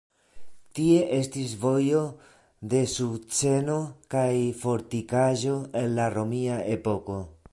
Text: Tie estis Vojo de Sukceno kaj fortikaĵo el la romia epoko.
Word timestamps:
Tie 0.77 1.01
estis 1.17 1.51
Vojo 1.65 1.99
de 2.71 2.79
Sukceno 2.95 3.77
kaj 4.15 4.25
fortikaĵo 4.63 5.55
el 5.83 5.97
la 6.01 6.11
romia 6.19 6.59
epoko. 6.79 7.23